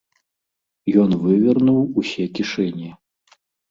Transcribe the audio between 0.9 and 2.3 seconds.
Ён вывернуў усе